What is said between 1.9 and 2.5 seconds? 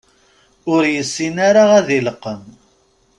ileqqem.